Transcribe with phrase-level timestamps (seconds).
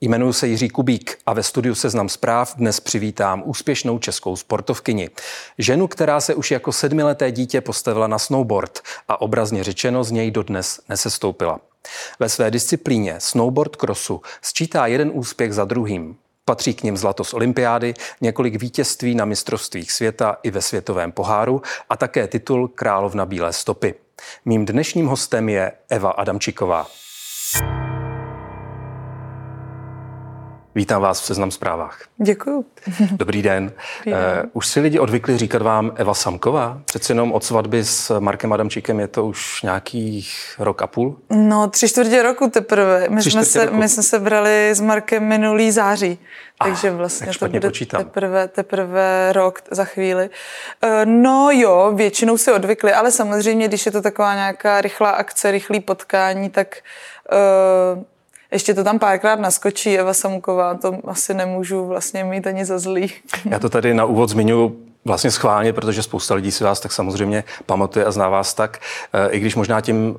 [0.00, 5.10] Jmenuji se Jiří Kubík a ve studiu Seznam zpráv dnes přivítám úspěšnou českou sportovkyni.
[5.58, 10.30] Ženu, která se už jako sedmileté dítě postavila na snowboard a obrazně řečeno z něj
[10.30, 11.60] dodnes nesestoupila.
[12.18, 16.16] Ve své disciplíně snowboard crossu sčítá jeden úspěch za druhým.
[16.44, 21.62] Patří k nim zlato z olympiády, několik vítězství na mistrovstvích světa i ve světovém poháru
[21.90, 23.94] a také titul Královna bílé stopy.
[24.44, 26.86] Mým dnešním hostem je Eva Adamčiková.
[30.74, 32.00] Vítám vás v Seznam zprávách.
[32.16, 32.64] Děkuju.
[33.10, 33.72] Dobrý den.
[33.96, 34.42] Dobrý den.
[34.44, 36.80] Uh, už si lidi odvykli říkat vám Eva Samková?
[36.84, 41.16] Přeci jenom od svatby s Markem Adamčíkem je to už nějakých rok a půl?
[41.30, 43.08] No, tři čtvrtě roku teprve.
[43.08, 43.76] My, tři jsme se, roku.
[43.76, 46.18] my jsme se brali s Markem minulý září.
[46.64, 50.30] Takže vlastně to bude teprve, teprve rok za chvíli.
[50.84, 55.50] Uh, no jo, většinou si odvykli, ale samozřejmě, když je to taková nějaká rychlá akce,
[55.50, 56.76] rychlý potkání, tak
[57.96, 58.02] uh,
[58.52, 63.12] ještě to tam párkrát naskočí Eva Samuková, to asi nemůžu vlastně mít ani za zlý.
[63.44, 67.44] Já to tady na úvod zmiňuji vlastně schválně, protože spousta lidí si vás tak samozřejmě
[67.66, 68.78] pamatuje a zná vás tak,
[69.12, 70.16] eh, i když možná tím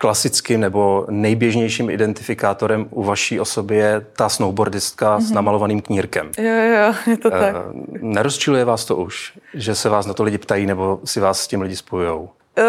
[0.00, 5.20] klasickým nebo nejběžnějším identifikátorem u vaší osoby je ta snowboardistka mm-hmm.
[5.20, 5.34] s mhm.
[5.34, 6.30] namalovaným knírkem.
[6.38, 7.54] Jo, jo, je to tak.
[7.56, 11.40] Eh, nerozčiluje vás to už, že se vás na to lidi ptají nebo si vás
[11.40, 12.30] s tím lidi spojujou?
[12.60, 12.66] Uh,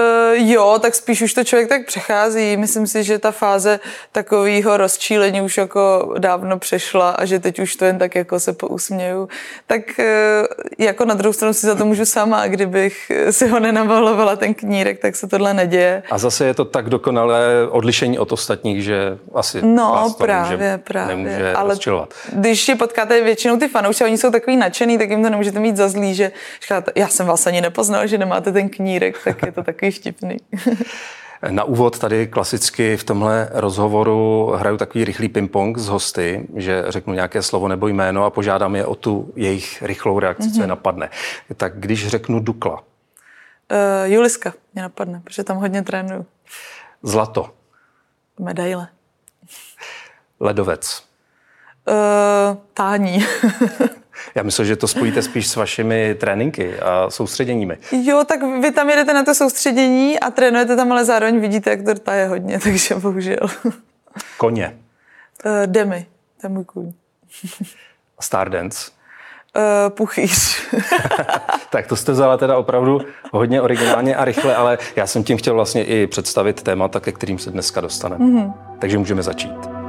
[0.49, 2.57] jo, tak spíš už to člověk tak přechází.
[2.57, 3.79] Myslím si, že ta fáze
[4.11, 8.53] takového rozčílení už jako dávno přešla a že teď už to jen tak jako se
[8.53, 9.29] pousměju.
[9.67, 10.05] Tak uh,
[10.77, 14.99] jako na druhou stranu si za to můžu sama, kdybych si ho nenavalovala ten knírek,
[14.99, 16.03] tak se tohle neděje.
[16.11, 20.57] A zase je to tak dokonalé odlišení od ostatních, že asi No vás to právě,
[20.57, 21.15] nemůže, právě.
[21.15, 22.13] Nemůže Ale rozčilovat.
[22.33, 25.77] když je potkáte většinou ty fanoušci, oni jsou takový nadšený, tak jim to nemůžete mít
[25.77, 29.51] za zlý, že říkáte, já jsem vás ani nepoznal, že nemáte ten knírek, tak je
[29.51, 30.37] to tak takový vtipný.
[31.49, 37.13] Na úvod tady klasicky v tomhle rozhovoru hraju takový rychlý ping-pong s hosty, že řeknu
[37.13, 40.53] nějaké slovo nebo jméno a požádám je o tu jejich rychlou reakci, mm-hmm.
[40.53, 40.69] co je mhm.
[40.69, 41.09] napadne.
[41.57, 42.83] Tak když řeknu Dukla.
[43.71, 46.25] Uh, Juliska mě napadne, protože tam hodně trénuju.
[47.03, 47.49] Zlato.
[48.39, 48.87] Medaile.
[50.39, 51.03] Ledovec.
[51.87, 53.25] Uh, tání.
[54.35, 57.77] Já myslím, že to spojíte spíš s vašimi tréninky a soustředěními.
[57.91, 61.99] Jo, tak vy tam jedete na to soustředění a trénujete tam, ale zároveň vidíte, jak
[62.03, 63.47] to je hodně, takže bohužel.
[64.37, 64.77] Koně.
[65.45, 66.05] Uh, Demi,
[66.41, 66.93] to je můj kůň.
[68.19, 68.91] Stardance.
[69.55, 70.61] Uh, puchýř.
[71.69, 75.53] tak to jste vzala teda opravdu hodně originálně a rychle, ale já jsem tím chtěl
[75.53, 78.25] vlastně i představit témata, ke kterým se dneska dostaneme.
[78.25, 78.53] Mm-hmm.
[78.79, 79.80] Takže můžeme začít.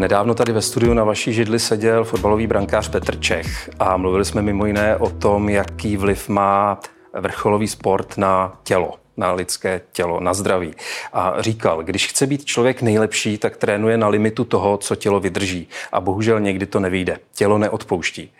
[0.00, 4.42] Nedávno tady ve studiu na vaší židli seděl fotbalový brankář Petr Čech a mluvili jsme
[4.42, 6.80] mimo jiné o tom, jaký vliv má
[7.12, 10.74] vrcholový sport na tělo na lidské tělo, na zdraví.
[11.12, 15.68] A říkal, když chce být člověk nejlepší, tak trénuje na limitu toho, co tělo vydrží.
[15.92, 17.18] A bohužel někdy to nevyjde.
[17.34, 18.32] Tělo neodpouští.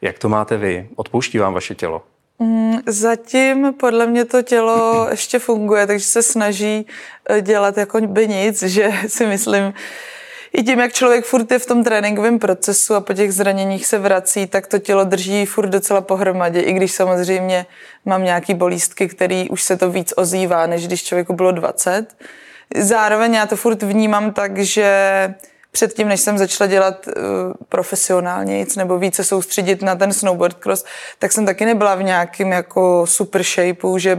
[0.00, 0.88] Jak to máte vy?
[0.96, 2.02] Odpouští vám vaše tělo?
[2.38, 6.86] Mm, zatím podle mě to tělo ještě funguje, takže se snaží
[7.30, 9.74] eh, dělat jako by nic, že si myslím,
[10.52, 13.98] i tím, jak člověk furt je v tom tréninkovém procesu a po těch zraněních se
[13.98, 17.66] vrací, tak to tělo drží furt docela pohromadě, i když samozřejmě
[18.04, 22.16] mám nějaký bolístky, který už se to víc ozývá, než když člověku bylo 20.
[22.76, 25.34] Zároveň já to furt vnímám tak, že
[25.78, 27.12] předtím, než jsem začala dělat uh,
[27.68, 30.84] profesionálně nic nebo více soustředit na ten snowboard cross,
[31.18, 34.18] tak jsem taky nebyla v nějakém jako super shapeu, že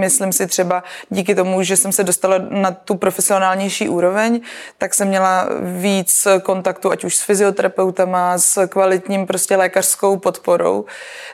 [0.00, 4.40] myslím si třeba díky tomu, že jsem se dostala na tu profesionálnější úroveň,
[4.78, 10.84] tak jsem měla víc kontaktu, ať už s fyzioterapeutama, s kvalitním prostě lékařskou podporou.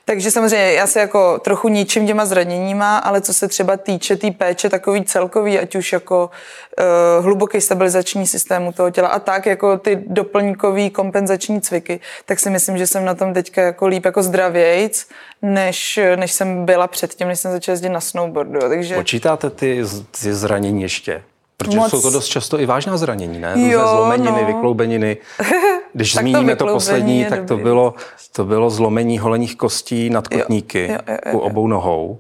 [0.04, 4.20] Takže samozřejmě já se jako trochu ničím těma zraněníma, ale co se třeba týče té
[4.20, 9.46] tý péče takový celkový, ať už jako uh, hluboký stabilizační systému toho těla a tak,
[9.46, 14.04] jako ty doplňkový kompenzační cviky, tak si myslím, že jsem na tom teďka jako líp
[14.04, 15.08] jako zdravějc,
[15.42, 18.60] než, než jsem byla předtím, než jsem začala jezdit na snowboardu.
[18.68, 18.94] Takže...
[18.94, 19.82] Počítáte ty,
[20.22, 21.22] ty zranění ještě?
[21.56, 21.90] Protože Moc...
[21.90, 23.54] jsou to dost často i vážná zranění, ne?
[23.56, 24.46] Jo, zlomeniny, no.
[24.46, 25.16] vykloubeniny.
[25.92, 27.94] Když zmíníme to, to poslední, tak to bylo,
[28.32, 31.38] to bylo zlomení holeních kostí nad kotníky jo, jo, jo, jo.
[31.38, 32.18] u obou nohou.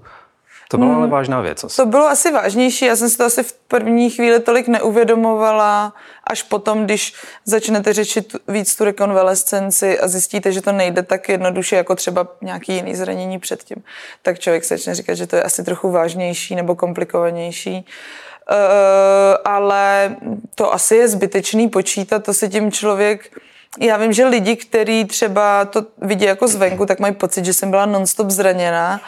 [0.68, 0.98] To byla hmm.
[0.98, 1.64] ale vážná věc.
[1.64, 1.76] Asi.
[1.76, 6.42] To bylo asi vážnější, já jsem si to asi v první chvíli tolik neuvědomovala, až
[6.42, 7.14] potom, když
[7.44, 12.72] začnete řešit víc tu rekonvalescenci a zjistíte, že to nejde tak jednoduše jako třeba nějaký
[12.72, 13.76] jiný zranění předtím,
[14.22, 17.86] tak člověk se začne říkat, že to je asi trochu vážnější nebo komplikovanější.
[18.50, 18.56] Uh,
[19.44, 20.16] ale
[20.54, 23.30] to asi je zbytečný počítat, to si tím člověk
[23.80, 27.70] já vím, že lidi, kteří třeba to vidí jako zvenku, tak mají pocit, že jsem
[27.70, 29.00] byla nonstop zraněná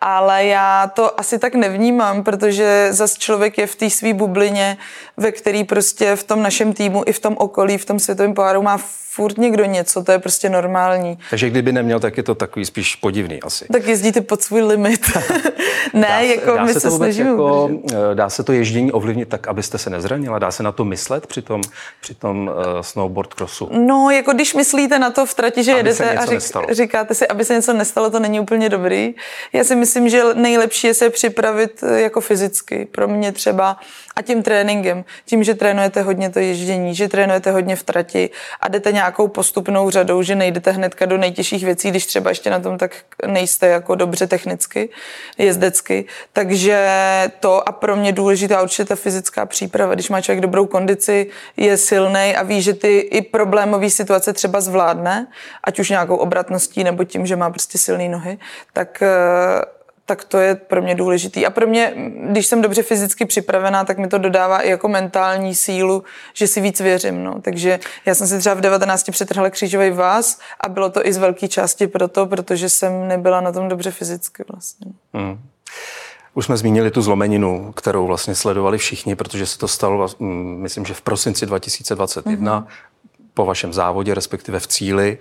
[0.00, 4.76] ale já to asi tak nevnímám, protože zas člověk je v té své bublině,
[5.16, 8.62] ve který prostě v tom našem týmu i v tom okolí, v tom světovém poháru
[8.62, 8.78] má
[9.16, 11.18] furt někdo něco, to je prostě normální.
[11.30, 13.64] Takže kdyby neměl, tak je to takový spíš podivný asi.
[13.72, 15.00] Tak jezdíte pod svůj limit.
[15.92, 17.30] ne, dá jako dá my se, se snažíme.
[17.30, 20.38] Jako, eh, dá se to ježdění ovlivnit tak, abyste se nezranila?
[20.38, 21.62] Dá se na to myslet při tom,
[22.00, 23.68] při tom uh, snowboard crossu?
[23.72, 26.40] No, jako když myslíte na to v trati, že aby jedete a řík,
[26.70, 29.14] říkáte si, aby se něco nestalo, to není úplně dobrý.
[29.52, 32.88] Já si myslím, že nejlepší je se připravit eh, jako fyzicky.
[32.92, 33.76] Pro mě třeba
[34.16, 38.30] a tím tréninkem, tím, že trénujete hodně to ježdění, že trénujete hodně v trati
[38.60, 42.60] a jdete nějakou postupnou řadou, že nejdete hnedka do nejtěžších věcí, když třeba ještě na
[42.60, 42.90] tom tak
[43.26, 44.88] nejste jako dobře technicky,
[45.38, 46.04] jezdecky.
[46.32, 46.88] Takže
[47.40, 49.94] to a pro mě důležitá určitě ta fyzická příprava.
[49.94, 54.60] Když má člověk dobrou kondici, je silný a ví, že ty i problémové situace třeba
[54.60, 55.26] zvládne,
[55.64, 58.38] ať už nějakou obratností nebo tím, že má prostě silné nohy,
[58.72, 59.75] tak eh,
[60.06, 61.46] tak to je pro mě důležitý.
[61.46, 61.92] A pro mě,
[62.30, 66.04] když jsem dobře fyzicky připravená, tak mi to dodává i jako mentální sílu,
[66.34, 67.24] že si víc věřím.
[67.24, 67.40] No.
[67.40, 71.16] Takže já jsem si třeba v 19 přetrhla křížový vás a bylo to i z
[71.16, 74.92] velké části proto, protože jsem nebyla na tom dobře fyzicky vlastně.
[75.14, 75.38] Hmm.
[76.34, 80.08] Už jsme zmínili tu zlomeninu, kterou vlastně sledovali všichni, protože se to stalo,
[80.56, 82.66] myslím, že v prosinci 2021 mm-hmm.
[83.34, 85.18] po vašem závodě, respektive v cíli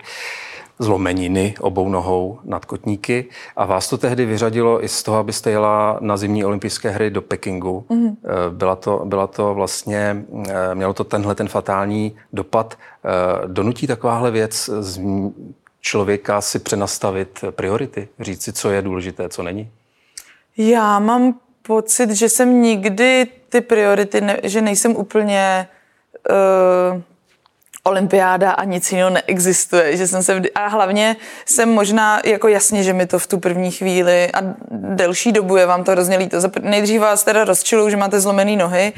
[0.80, 3.26] zlomeniny obou nohou nad kotníky
[3.56, 7.22] a vás to tehdy vyřadilo i z toho, abyste jela na zimní olympijské hry do
[7.22, 7.86] Pekingu.
[7.90, 8.16] Mm-hmm.
[8.50, 12.78] Byla, to, byla to vlastně, eh, mělo to tenhle ten fatální dopad.
[13.06, 15.02] Eh, donutí takováhle věc z
[15.82, 19.72] člověka si přenastavit priority, říct si, co je důležité, co není?
[20.58, 25.68] Já mám pocit, že jsem nikdy ty priority, ne, že nejsem úplně
[26.30, 27.02] uh,
[27.88, 31.16] olympiáda a nic jiného neexistuje, že jsem se a hlavně
[31.46, 34.40] jsem možná, jako jasně, že mi to v tu první chvíli a
[34.72, 36.38] delší dobu je vám to hrozně líto.
[36.62, 38.94] Nejdřív vás teda rozčilují, že máte zlomený nohy,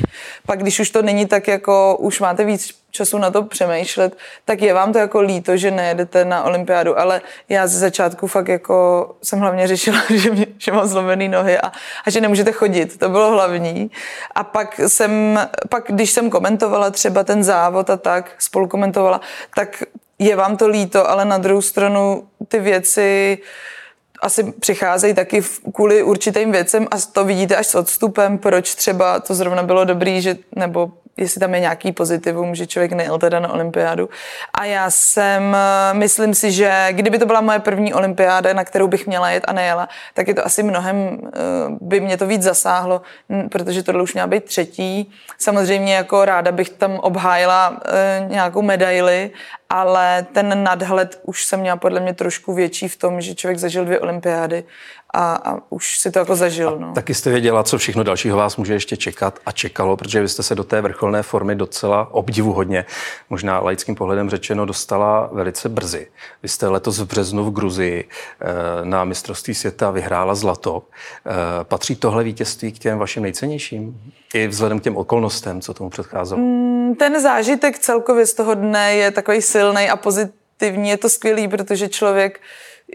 [0.45, 4.61] pak když už to není tak jako, už máte víc času na to přemýšlet, tak
[4.61, 9.15] je vám to jako líto, že nejedete na olympiádu, ale já ze začátku fakt jako
[9.23, 11.71] jsem hlavně řešila, že, mě, že mám zlomený nohy a,
[12.05, 13.91] a že nemůžete chodit, to bylo hlavní.
[14.35, 15.39] A pak jsem,
[15.69, 19.21] pak když jsem komentovala třeba ten závod a tak, spolu komentovala,
[19.55, 19.83] tak
[20.19, 23.37] je vám to líto, ale na druhou stranu ty věci
[24.21, 25.43] asi přicházejí taky
[25.73, 30.21] kvůli určitým věcem a to vidíte až s odstupem, proč třeba to zrovna bylo dobrý,
[30.21, 34.09] že, nebo jestli tam je nějaký pozitivum, že člověk nejel teda na olympiádu.
[34.53, 38.87] A já jsem, eh, myslím si, že kdyby to byla moje první olympiáda, na kterou
[38.87, 41.39] bych měla jet a nejela, tak je to asi mnohem, eh,
[41.81, 43.01] by mě to víc zasáhlo,
[43.51, 45.11] protože tohle už měla být třetí.
[45.37, 49.31] Samozřejmě jako ráda bych tam obhájila eh, nějakou medaili,
[49.69, 53.85] ale ten nadhled už jsem měla podle mě trošku větší v tom, že člověk zažil
[53.85, 54.63] dvě olympiády
[55.13, 56.77] a, a už si to jako zažil.
[56.79, 56.93] No.
[56.93, 60.43] taky jste věděla, co všechno dalšího vás může ještě čekat a čekalo, protože vy jste
[60.43, 62.85] se do té vrcholné formy docela obdivuhodně,
[63.29, 66.07] možná laickým pohledem řečeno, dostala velice brzy.
[66.43, 68.09] Vy jste letos v březnu v Gruzii
[68.41, 68.45] eh,
[68.83, 70.83] na mistrovství světa vyhrála zlato.
[71.25, 71.31] Eh,
[71.63, 74.01] patří tohle vítězství k těm vašim nejcennějším?
[74.33, 76.41] I vzhledem k těm okolnostem, co tomu předcházelo?
[76.41, 80.89] Mm, ten zážitek celkově z toho dne je takový silný a pozitivní.
[80.89, 82.39] Je to skvělý, protože člověk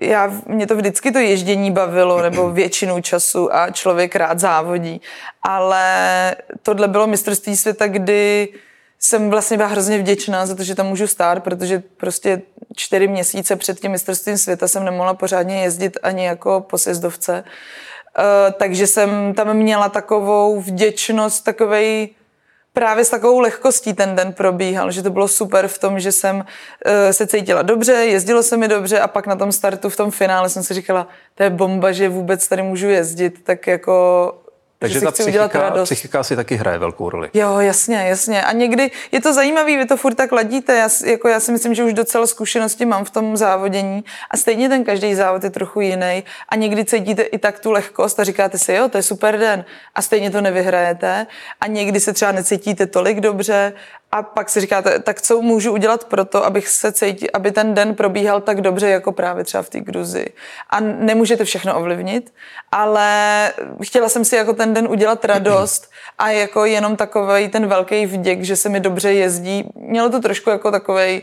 [0.00, 5.00] já, mě to vždycky to ježdění bavilo, nebo většinu času a člověk rád závodí.
[5.42, 8.48] Ale tohle bylo mistrovství světa, kdy
[8.98, 12.42] jsem vlastně byla hrozně vděčná za to, že tam můžu stát, protože prostě
[12.76, 17.44] čtyři měsíce před tím mistrovstvím světa jsem nemohla pořádně jezdit ani jako po sjezdovce.
[18.18, 22.08] Uh, takže jsem tam měla takovou vděčnost, takovej
[22.72, 26.36] právě s takovou lehkostí ten den probíhal, že to bylo super v tom, že jsem
[26.36, 26.42] uh,
[27.10, 30.48] se cítila dobře, jezdilo se mi dobře a pak na tom startu v tom finále
[30.48, 34.41] jsem si říkala, to je bomba, že vůbec tady můžu jezdit, tak jako
[34.82, 37.30] takže ta psychika, psychika si taky hraje velkou roli.
[37.34, 38.42] Jo, jasně, jasně.
[38.42, 40.76] A někdy je to zajímavé, vy to furt tak ladíte.
[40.76, 44.68] Já, jako já si myslím, že už docela zkušenosti mám v tom závodění a stejně
[44.68, 46.24] ten každý závod je trochu jiný.
[46.48, 49.64] A někdy cítíte i tak tu lehkost a říkáte si, jo, to je super den.
[49.94, 51.26] A stejně to nevyhrajete.
[51.60, 53.72] A někdy se třeba necítíte tolik dobře
[54.14, 57.74] A pak si říkáte, tak co můžu udělat pro to, abych se cítil, aby ten
[57.74, 60.26] den probíhal tak dobře, jako právě třeba v té Gruzi.
[60.70, 62.32] A nemůžete všechno ovlivnit,
[62.72, 63.52] ale
[63.82, 68.42] chtěla jsem si jako ten den udělat radost a jako jenom takový ten velký vděk,
[68.42, 69.64] že se mi dobře jezdí.
[69.74, 71.22] Mělo to trošku jako takový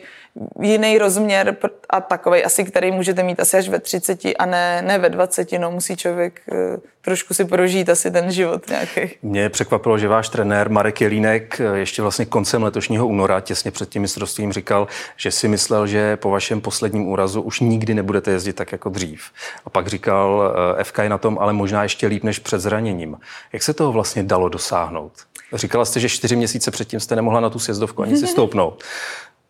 [0.62, 1.57] jiný rozměr
[1.89, 5.51] a takový asi, který můžete mít asi až ve 30 a ne, ne ve 20,
[5.51, 9.01] no musí člověk eh, trošku si prožít asi ten život nějaký.
[9.21, 13.89] Mě překvapilo, že váš trenér Marek Jelínek eh, ještě vlastně koncem letošního února, těsně před
[13.89, 18.53] tím mistrovstvím, říkal, že si myslel, že po vašem posledním úrazu už nikdy nebudete jezdit
[18.53, 19.24] tak jako dřív.
[19.65, 23.17] A pak říkal, eh, FK je na tom ale možná ještě líp než před zraněním.
[23.53, 25.12] Jak se toho vlastně dalo dosáhnout?
[25.53, 28.83] Říkala jste, že čtyři měsíce předtím jste nemohla na tu sjezdovku ani si stoupnout.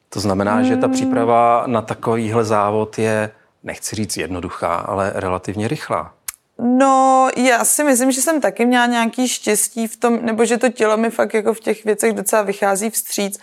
[0.10, 0.94] To znamená, že ta hmm.
[0.94, 3.32] příprava na takovýhle závod je,
[3.64, 6.14] nechci říct jednoduchá, ale relativně rychlá.
[6.62, 10.70] No, já si myslím, že jsem taky měla nějaký štěstí v tom, nebo že to
[10.70, 13.40] tělo mi fakt jako v těch věcech docela vychází vstříc,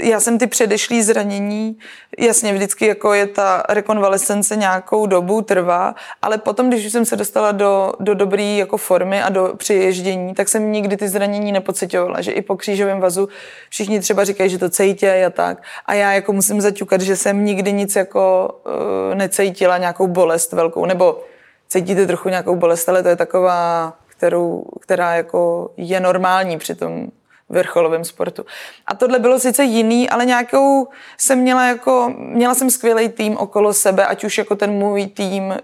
[0.00, 1.78] já jsem ty předešlý zranění,
[2.18, 7.52] jasně vždycky jako je ta rekonvalescence nějakou dobu trvá, ale potom, když jsem se dostala
[7.52, 12.32] do, do dobré jako formy a do přiježdění, tak jsem nikdy ty zranění nepocitovala, že
[12.32, 13.28] i po křížovém vazu
[13.70, 15.62] všichni třeba říkají, že to cejtě a tak.
[15.86, 20.86] A já jako musím zaťukat, že jsem nikdy nic jako uh, necejtila, nějakou bolest velkou,
[20.86, 21.24] nebo
[21.68, 27.08] cítíte trochu nějakou bolest, ale to je taková, kterou, která jako je normální při tom
[27.48, 28.46] vrcholovém sportu.
[28.86, 30.88] A tohle bylo sice jiný, ale nějakou
[31.18, 35.52] jsem měla jako, měla jsem skvělý tým okolo sebe, ať už jako ten můj tým,
[35.52, 35.56] eh,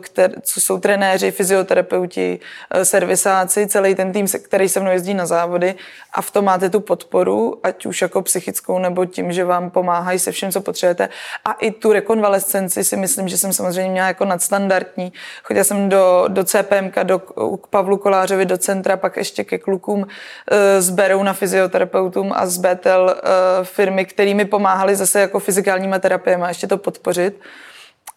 [0.00, 5.26] který, co jsou trenéři, fyzioterapeuti, eh, servisáci, celý ten tým, který se mnou jezdí na
[5.26, 5.74] závody
[6.12, 10.18] a v tom máte tu podporu, ať už jako psychickou nebo tím, že vám pomáhají
[10.18, 11.08] se všem, co potřebujete.
[11.44, 15.12] A i tu rekonvalescenci si myslím, že jsem samozřejmě měla jako nadstandardní.
[15.42, 17.18] Chodila jsem do, do CPM, do,
[17.62, 20.06] k Pavlu Kolářovi do centra, pak ještě ke klukům
[20.50, 25.38] eh, z Berou na fyzioterapeutům a z Betel uh, firmy, které mi pomáhaly zase jako
[25.38, 27.40] fyzikálníma terapiemi ještě to podpořit.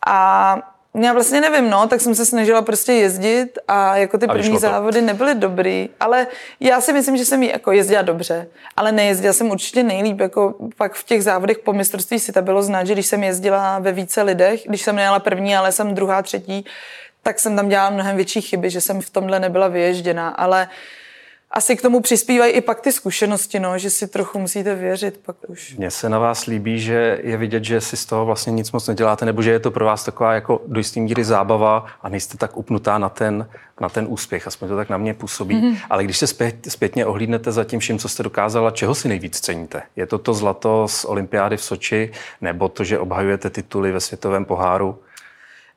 [0.07, 0.57] A
[1.01, 4.57] já vlastně nevím, no, tak jsem se snažila prostě jezdit a jako ty a první
[4.57, 6.27] závody nebyly dobrý, ale
[6.60, 10.93] já si myslím, že jsem jako jezdila dobře, ale nejezdila jsem určitě nejlíp, jako pak
[10.93, 14.22] v těch závodech po mistrovství si to bylo znát, že když jsem jezdila ve více
[14.22, 16.65] lidech, když jsem nejela první, ale jsem druhá, třetí,
[17.24, 20.74] tak jsem tam dělala mnohem větší chyby, že jsem v tomhle nebyla vyježděná, ale uh,
[21.55, 25.36] asi k tomu přispívají i pak ty zkušenosti, no, že si trochu musíte věřit pak
[25.48, 25.75] už.
[25.77, 28.88] Mně se na vás líbí, že je vidět, že si z toho vlastně nic moc
[28.88, 32.38] neděláte, nebo že je to pro vás taková jako do jistý míry zábava a nejste
[32.38, 33.50] tak upnutá na ten,
[33.81, 35.55] na ten úspěch, aspoň to tak na mě působí.
[35.55, 35.77] Mm-hmm.
[35.89, 39.39] Ale když se zpět, zpětně ohlídnete za tím vším, co jste dokázala, čeho si nejvíc
[39.39, 39.81] ceníte?
[39.95, 44.45] Je to to zlato z olympiády v Soči, nebo to, že obhajujete tituly ve světovém
[44.45, 45.00] poháru?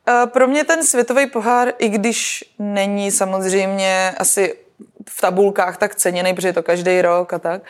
[0.09, 4.66] Eh, pro mě ten světový pohár, i když není samozřejmě asi
[5.11, 7.63] v tabulkách tak ceněný, protože je to každý rok a tak,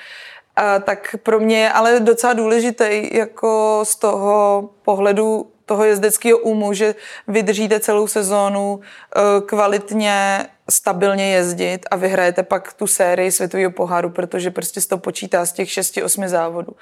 [0.56, 6.72] a tak pro mě je ale docela důležitý jako z toho pohledu toho jezdeckého úmu,
[6.72, 6.94] že
[7.28, 14.50] vydržíte celou sezónu e, kvalitně, stabilně jezdit a vyhrajete pak tu sérii světového poháru, protože
[14.50, 16.72] prostě se to počítá z těch 6-8 závodů.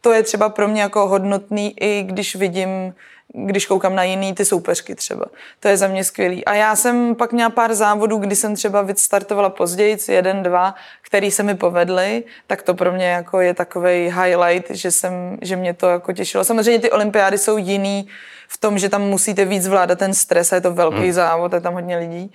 [0.00, 2.94] To je třeba pro mě jako hodnotný, i když vidím
[3.34, 5.24] když koukám na jiný ty soupeřky třeba.
[5.60, 6.44] To je za mě skvělý.
[6.44, 11.30] A já jsem pak měla pár závodů, kdy jsem třeba vystartovala později, jeden, dva, který
[11.30, 15.74] se mi povedly, tak to pro mě jako je takový highlight, že, jsem, že mě
[15.74, 16.44] to jako těšilo.
[16.44, 18.08] Samozřejmě ty olympiády jsou jiný
[18.48, 21.12] v tom, že tam musíte víc zvládat ten stres a je to velký hmm.
[21.12, 22.32] závod, je tam hodně lidí.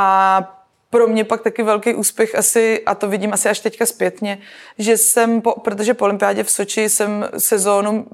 [0.00, 0.40] A
[0.90, 4.38] pro mě pak taky velký úspěch asi, a to vidím asi až teďka zpětně,
[4.78, 8.06] že jsem, po, protože po olympiádě v Soči jsem sezónu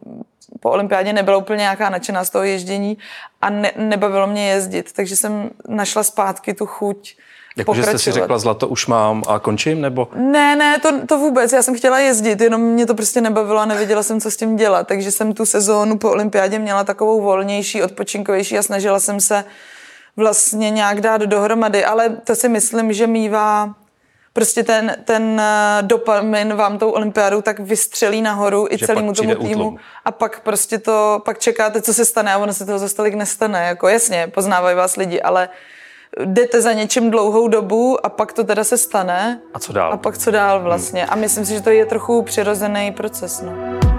[0.61, 2.99] po olympiádě nebyla úplně nějaká nadšená z toho ježdění
[3.43, 7.17] a ne, nebavilo mě jezdit, takže jsem našla zpátky tu chuť
[7.57, 10.09] jako, že jste si řekla, zlato už mám a končím, nebo?
[10.15, 11.53] Ne, ne, to, to vůbec.
[11.53, 14.57] Já jsem chtěla jezdit, jenom mě to prostě nebavilo a nevěděla jsem, co s tím
[14.57, 14.87] dělat.
[14.87, 19.45] Takže jsem tu sezónu po olympiádě měla takovou volnější, odpočinkovější a snažila jsem se
[20.17, 21.85] vlastně nějak dát dohromady.
[21.85, 23.75] Ale to si myslím, že mývá
[24.33, 29.69] prostě ten, ten eh, dopamin vám tou olympiádou tak vystřelí nahoru i celému tomu týmu
[29.69, 29.77] útlom.
[30.05, 33.15] a pak prostě to, pak čekáte, co se stane a ono se toho za stolik
[33.15, 33.67] nestane.
[33.67, 35.49] Jako jasně, poznávají vás lidi, ale
[36.25, 39.41] jdete za něčím dlouhou dobu a pak to teda se stane.
[39.55, 39.93] A co dál?
[39.93, 41.07] A pak co dál vlastně.
[41.07, 43.43] A myslím si, že to je trochu přirozený proces.
[43.43, 43.94] No.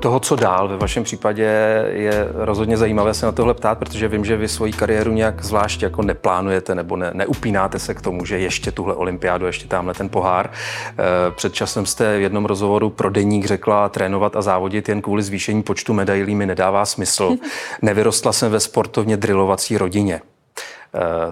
[0.00, 1.44] Toho, co dál ve vašem případě
[1.88, 5.82] je rozhodně zajímavé se na tohle ptát, protože vím, že vy svoji kariéru nějak zvlášť
[5.82, 10.08] jako neplánujete nebo ne, neupínáte se k tomu, že ještě tuhle olympiádu, ještě tamhle ten
[10.08, 10.50] pohár.
[10.50, 10.94] Eh,
[11.30, 15.62] před časem jste v jednom rozhovoru pro deník řekla, trénovat a závodit jen kvůli zvýšení
[15.62, 17.36] počtu medailí mi nedává smysl.
[17.82, 20.20] Nevyrostla jsem ve sportovně drilovací rodině.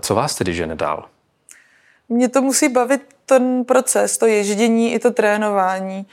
[0.01, 1.05] Co vás tedy žene dál?
[2.09, 6.07] Mě to musí bavit ten proces, to ježdění i to trénování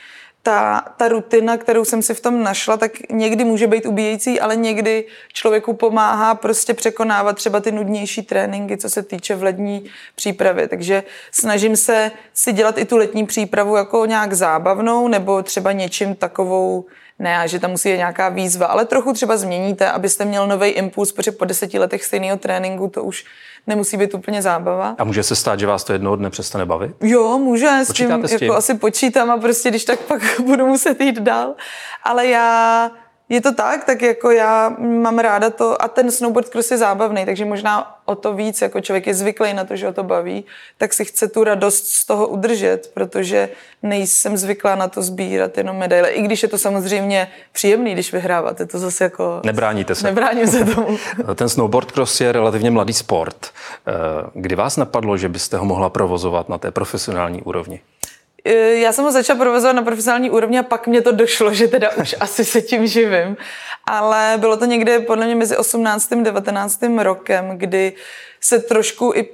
[0.46, 4.56] ta, ta rutina, kterou jsem si v tom našla, tak někdy může být ubíjející, ale
[4.56, 9.86] někdy člověku pomáhá prostě překonávat třeba ty nudnější tréninky, co se týče v lední
[10.16, 10.68] přípravy.
[10.68, 16.16] Takže snažím se si dělat i tu letní přípravu jako nějak zábavnou nebo třeba něčím
[16.16, 16.86] takovou
[17.20, 21.12] ne, že tam musí být nějaká výzva, ale trochu třeba změníte, abyste měl nový impuls,
[21.12, 23.26] protože po deseti letech stejného tréninku to už
[23.68, 24.96] nemusí být úplně zábava.
[24.98, 26.96] A může se stát, že vás to jednoho dne přestane bavit?
[27.02, 30.68] Jo, může, s tím, s tím, jako asi počítám a prostě když tak pak budu
[30.68, 31.56] muset jít dál.
[32.04, 32.92] Ale já
[33.30, 37.26] je to tak, tak jako já mám ráda to a ten snowboard cross je zábavný,
[37.26, 40.46] takže možná o to víc, jako člověk je zvyklý na to, že o to baví,
[40.78, 43.50] tak si chce tu radost z toho udržet, protože
[43.84, 46.10] nejsem zvyklá na to sbírat jenom medaile.
[46.10, 49.42] I když je to samozřejmě příjemný, když vyhráváte, to zase jako...
[49.46, 50.08] Nebráníte se.
[50.08, 50.98] Nebráním se tomu.
[51.36, 53.48] Ten snowboard cross je relativně mladý sport.
[53.88, 53.92] Eh,
[54.34, 57.80] kdy vás napadlo, že byste ho mohla provozovat na té profesionální úrovni?
[58.46, 61.68] Eh, já jsem ho začala provozovat na profesionální úrovni a pak mě to došlo, že
[61.68, 63.38] teda už asi se tím živím.
[63.88, 66.14] Ale bylo to někde podle mě mezi 18.
[66.14, 66.84] a 19.
[66.98, 67.94] rokem, kdy
[68.42, 69.28] se trošku i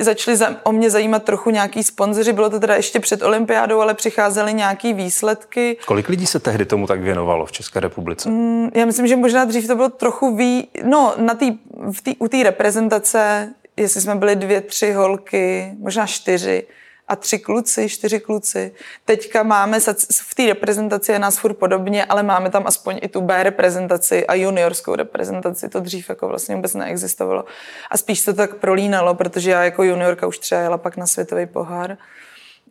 [0.00, 2.32] začali o mě zajímat trochu nějaký sponzoři.
[2.32, 5.76] Bylo to teda ještě před olympiádou, ale přicházely nějaký výsledky.
[5.86, 8.28] Kolik lidí se tehdy tomu tak věnovalo v České republice?
[8.28, 10.68] Mm, já myslím, že možná dřív to bylo trochu ví...
[10.84, 11.58] No, na tý,
[11.92, 16.66] v tý, u té reprezentace, jestli jsme byli dvě, tři holky, možná čtyři,
[17.08, 18.72] a tři kluci, čtyři kluci.
[19.04, 19.80] Teďka máme,
[20.12, 24.26] v té reprezentaci je nás furt podobně, ale máme tam aspoň i tu B reprezentaci
[24.26, 25.68] a juniorskou reprezentaci.
[25.68, 27.44] To dřív jako vlastně vůbec neexistovalo.
[27.90, 31.46] A spíš to tak prolínalo, protože já jako juniorka už třeba jela pak na světový
[31.46, 31.96] pohár.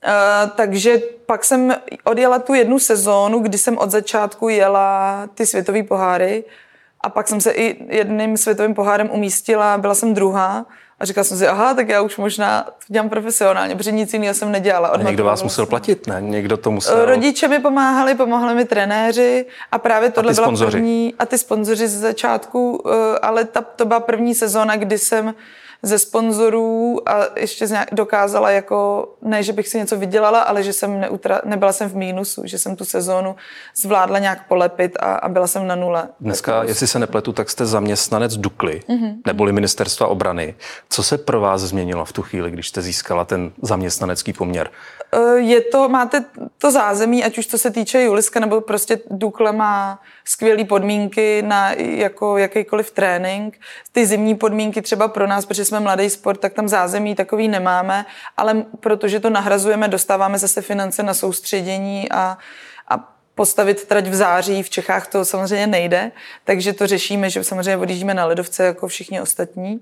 [0.06, 5.84] Uh, takže pak jsem odjela tu jednu sezónu, kdy jsem od začátku jela ty světové
[5.84, 6.44] poháry
[7.02, 10.66] a pak jsem se i jedným světovým pohárem umístila, byla jsem druhá
[11.00, 14.34] a říkala jsem si, aha, tak já už možná to dělám profesionálně, protože nic jiného
[14.34, 14.90] jsem nedělala.
[14.92, 16.18] Od a někdo vás musel platit, ne?
[16.20, 17.06] Někdo to musel...
[17.06, 21.14] Rodiče mi pomáhali, pomohli mi trenéři a právě tohle a byla první...
[21.20, 25.34] A ty sponzoři ze začátku, eh, ale ta, to byla první sezóna, kdy jsem
[25.86, 31.00] ze sponzorů a ještě dokázala jako, ne, že bych si něco vydělala, ale že jsem
[31.00, 33.36] neutra, nebyla jsem v mínusu, že jsem tu sezónu
[33.76, 36.10] zvládla nějak polepit a, a byla jsem na nule.
[36.20, 39.16] Dneska, tak jestli se nepletu, tak jste zaměstnanec Dukly, mm-hmm.
[39.26, 40.56] neboli ministerstva obrany.
[40.90, 44.70] Co se pro vás změnilo v tu chvíli, když jste získala ten zaměstnanecký poměr?
[45.16, 46.26] Eh, je to, máte
[46.58, 51.72] to zázemí, ať už to se týče Juliska, nebo prostě Dukle má skvělé podmínky na
[51.78, 53.60] jako jakýkoliv trénink.
[53.92, 58.06] Ty zimní podmínky třeba pro nás, protože jsme mladý sport, tak tam zázemí takový nemáme,
[58.38, 62.38] ale protože to nahrazujeme, dostáváme zase finance na soustředění a, a
[63.36, 66.12] postavit trať v září, v Čechách to samozřejmě nejde,
[66.44, 69.80] takže to řešíme, že samozřejmě odjíždíme na ledovce jako všichni ostatní.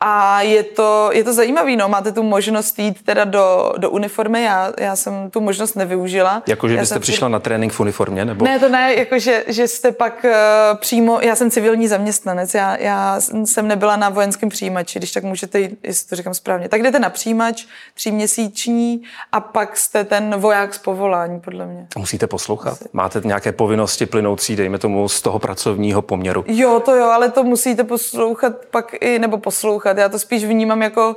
[0.00, 4.42] A je to, je to zajímavé, no, máte tu možnost jít teda do, do uniformy,
[4.42, 6.42] já, já jsem tu možnost nevyužila.
[6.46, 8.24] Jako, že já byste přišla na trénink v uniformě?
[8.24, 8.44] Nebo?
[8.44, 10.30] Ne, to ne, jako, že, že jste pak uh,
[10.78, 15.60] přímo, já jsem civilní zaměstnanec, já, já jsem nebyla na vojenském přijímači, když tak můžete
[15.60, 17.64] jít, jestli to říkám správně, tak jdete na přijímač,
[17.94, 21.86] tříměsíční a pak jste ten voják z povolání, podle mě.
[21.98, 22.72] Musíte poslouchat?
[22.72, 26.44] Asi máte nějaké povinnosti plynoucí, dejme tomu, z toho pracovního poměru.
[26.46, 29.98] Jo, to jo, ale to musíte poslouchat pak i, nebo poslouchat.
[29.98, 31.16] Já to spíš vnímám jako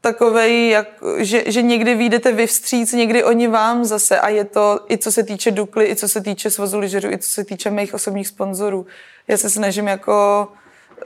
[0.00, 0.88] takovej, jak,
[1.18, 5.12] že, že někdy vyjdete vy vstříc, někdy oni vám zase a je to i co
[5.12, 8.28] se týče Dukly, i co se týče Svazu lyžerů, i co se týče mých osobních
[8.28, 8.86] sponzorů.
[9.28, 10.48] Já se snažím jako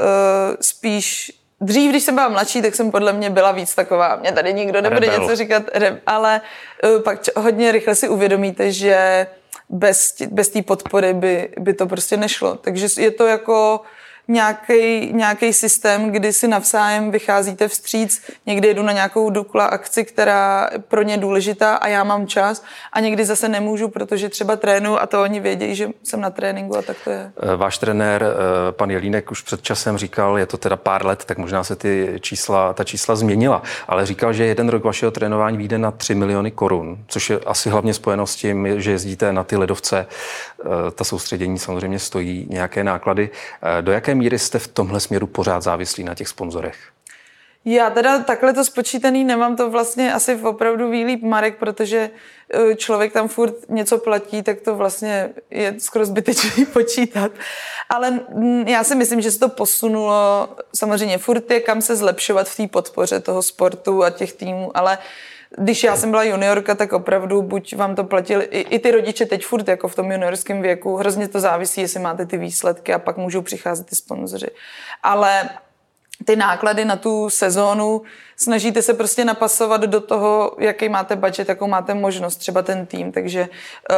[0.00, 0.06] uh,
[0.60, 4.54] spíš Dřív, když jsem byla mladší, tak jsem podle mě byla víc taková, mě tady
[4.54, 5.20] nikdo nebude Rebel.
[5.20, 5.62] něco říkat,
[6.06, 6.40] ale
[6.84, 9.26] uh, pak hodně rychle si uvědomíte, že
[9.68, 12.56] bez, bez té podpory by, by to prostě nešlo.
[12.56, 13.80] Takže je to jako
[14.28, 18.22] nějaký systém, kdy si navzájem vycházíte vstříc.
[18.46, 22.62] Někdy jedu na nějakou Dukla akci, která pro ně důležitá a já mám čas
[22.92, 26.76] a někdy zase nemůžu, protože třeba trénu a to oni vědějí, že jsem na tréninku
[26.76, 27.32] a tak to je.
[27.42, 31.24] Eh, váš trenér, eh, pan Jelínek, už před časem říkal, je to teda pár let,
[31.24, 35.56] tak možná se ty čísla, ta čísla změnila, ale říkal, že jeden rok vašeho trénování
[35.56, 39.44] vyjde na 3 miliony korun, což je asi hlavně spojeno s tím, že jezdíte na
[39.44, 40.06] ty ledovce.
[40.60, 43.30] Eh, ta soustředění samozřejmě stojí nějaké náklady.
[43.80, 46.76] Do jaké míry jste v tomhle směru pořád závislí na těch sponzorech?
[47.68, 52.10] Já teda takhle to spočítaný nemám, to vlastně asi v opravdu výlíp Marek, protože
[52.50, 57.32] e, člověk tam furt něco platí, tak to vlastně je skoro zbytečný počítat.
[57.88, 58.20] Ale
[58.66, 62.68] já si myslím, že se to posunulo, samozřejmě furt je kam se zlepšovat v té
[62.68, 64.98] podpoře toho sportu a těch týmů, ale
[65.56, 69.26] když já jsem byla juniorka, tak opravdu buď vám to platili, i, i ty rodiče
[69.26, 72.98] teď furt jako v tom juniorském věku, hrozně to závisí, jestli máte ty výsledky a
[72.98, 74.46] pak můžou přicházet ty sponzoři.
[75.02, 75.48] Ale
[76.24, 78.02] ty náklady na tu sezónu,
[78.36, 83.12] snažíte se prostě napasovat do toho, jaký máte budget, jakou máte možnost, třeba ten tým.
[83.12, 83.48] Takže
[83.90, 83.96] uh,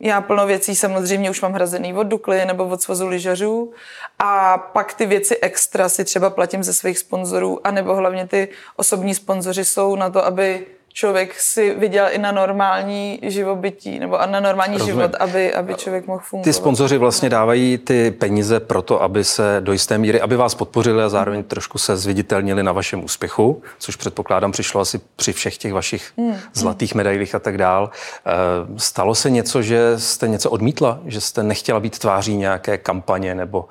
[0.00, 3.72] já plno věcí samozřejmě už mám hrazený od Dukly nebo od svazu lyžařů
[4.18, 9.14] a pak ty věci extra si třeba platím ze svých sponzorů, anebo hlavně ty osobní
[9.14, 14.78] sponzoři jsou na to, aby člověk si viděl i na normální živobytí nebo na normální
[14.78, 14.94] Rozumím.
[14.94, 16.44] život, aby, aby člověk mohl fungovat.
[16.44, 20.54] Ty sponzoři vlastně dávají ty peníze pro to, aby se do jisté míry, aby vás
[20.54, 21.48] podpořili a zároveň hmm.
[21.48, 26.36] trošku se zviditelnili na vašem úspěchu, což předpokládám přišlo asi při všech těch vašich hmm.
[26.52, 27.90] zlatých medailích a tak dál.
[28.26, 28.30] Eh,
[28.76, 33.68] stalo se něco, že jste něco odmítla, že jste nechtěla být tváří nějaké kampaně nebo...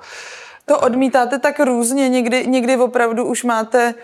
[0.66, 3.94] To odmítáte tak různě, někdy, někdy opravdu už máte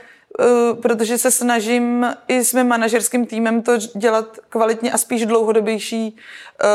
[0.75, 6.67] protože se snažím i s mým manažerským týmem to dělat kvalitně a spíš dlouhodobější eh,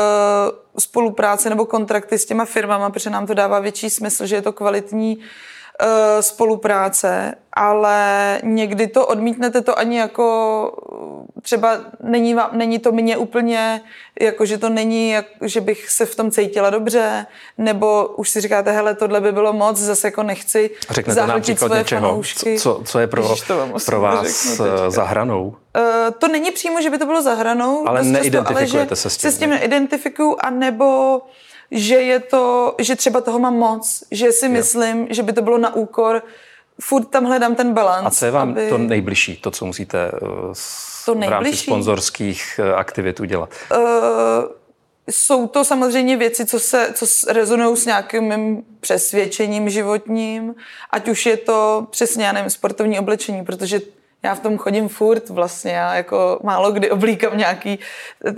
[0.78, 4.52] spolupráce nebo kontrakty s těma firmama, protože nám to dává větší smysl, že je to
[4.52, 5.24] kvalitní Eh,
[6.20, 10.72] spolupráce, ale někdy to odmítnete to ani jako
[11.42, 13.80] třeba není, vám, není to mě úplně,
[14.20, 17.26] jako že to není, jak, že bych se v tom cítila dobře,
[17.58, 21.78] nebo už si říkáte, hele, tohle by bylo moc, zase jako nechci Řeknete nám příklad
[21.78, 22.22] něčeho,
[22.58, 23.44] co, co je pro, Ježiš,
[23.86, 25.56] pro vás eh, za hranou?
[25.76, 27.88] Uh, to není přímo, že by to bylo za hranou.
[27.88, 29.30] Ale neidentifikujete často, ale se s tím.
[29.30, 31.20] Se s tím neidentifikuju, anebo
[31.70, 35.58] že je to, že třeba toho mám moc, že si myslím, že by to bylo
[35.58, 36.22] na úkor
[36.80, 38.06] furt tam hledám ten balans.
[38.06, 38.68] A co je vám aby...
[38.68, 40.52] to nejbližší, to, co musíte uh,
[41.04, 43.50] to v rámci sponzorských uh, aktivit udělat?
[43.72, 43.78] Uh,
[45.10, 50.54] jsou to samozřejmě věci, co, se, co rezonují s nějakým mým přesvědčením životním,
[50.90, 53.80] ať už je to přesně, já nevím, sportovní oblečení, protože
[54.22, 57.78] já v tom chodím furt vlastně, já jako málo kdy oblíkám nějaký,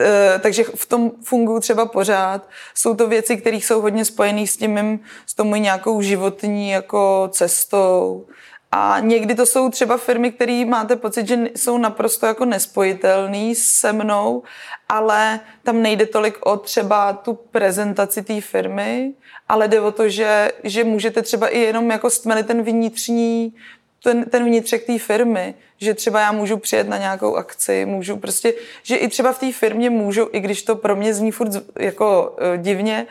[0.00, 2.48] e, takže v tom funguji třeba pořád.
[2.74, 7.28] Jsou to věci, které jsou hodně spojené s tím mým, s tou nějakou životní jako
[7.32, 8.26] cestou.
[8.72, 13.92] A někdy to jsou třeba firmy, které máte pocit, že jsou naprosto jako nespojitelný se
[13.92, 14.42] mnou,
[14.88, 19.12] ale tam nejde tolik o třeba tu prezentaci té firmy,
[19.48, 23.54] ale jde o to, že, že můžete třeba i jenom jako stmelit ten vnitřní
[24.02, 28.54] ten, ten vnitřek té firmy, že třeba já můžu přijet na nějakou akci, můžu prostě,
[28.82, 32.36] že i třeba v té firmě můžu, i když to pro mě zní furt jako
[32.40, 33.06] uh, divně,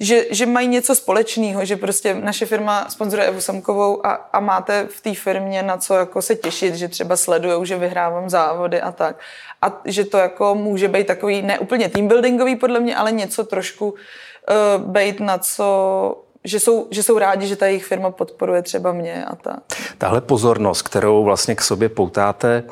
[0.00, 4.86] že, že mají něco společného, že prostě naše firma sponzoruje Evu Samkovou a, a máte
[4.90, 8.92] v té firmě na co jako se těšit, že třeba sledujou, že vyhrávám závody a
[8.92, 9.20] tak.
[9.62, 13.90] A že to jako může být takový, ne úplně teambuildingový podle mě, ale něco trošku
[13.90, 18.92] uh, být na co že jsou, že jsou rádi, že ta jejich firma podporuje třeba
[18.92, 19.60] mě a tak.
[19.98, 22.62] Tahle pozornost, kterou vlastně k sobě poutáte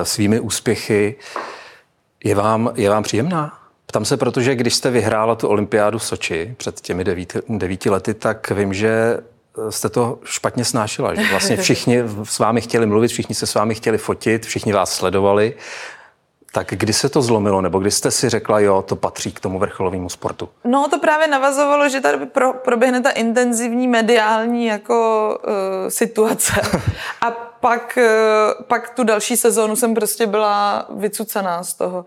[0.00, 1.16] e, svými úspěchy,
[2.24, 3.58] je vám, je vám příjemná?
[3.86, 8.14] Ptám se, protože když jste vyhrála tu olympiádu v Soči před těmi devíti, devíti lety,
[8.14, 9.18] tak vím, že
[9.70, 13.74] jste to špatně snášela, že vlastně všichni s vámi chtěli mluvit, všichni se s vámi
[13.74, 15.54] chtěli fotit, všichni vás sledovali
[16.52, 19.58] tak kdy se to zlomilo, nebo kdy jste si řekla, jo, to patří k tomu
[19.58, 20.48] vrcholovému sportu?
[20.64, 25.52] No, to právě navazovalo, že tady pro, proběhne ta intenzivní mediální jako uh,
[25.88, 26.52] situace.
[27.20, 27.30] A
[27.60, 32.06] pak, uh, pak tu další sezónu jsem prostě byla vycucaná z toho.